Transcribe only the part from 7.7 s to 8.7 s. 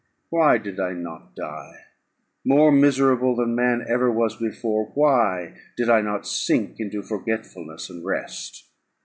and rest?